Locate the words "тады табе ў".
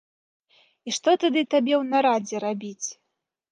1.25-1.83